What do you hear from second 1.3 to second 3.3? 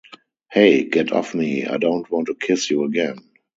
me, I don't want to kiss you again!